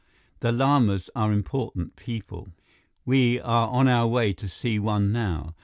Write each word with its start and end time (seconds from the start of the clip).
The 0.39 0.51
Lamas 0.51 1.11
are 1.15 1.31
important 1.31 1.95
people. 1.95 2.47
We 3.05 3.39
are 3.39 3.67
on 3.67 3.87
our 3.87 4.07
way 4.07 4.33
to 4.33 4.49
see 4.49 4.79
one 4.79 5.11
now. 5.11 5.53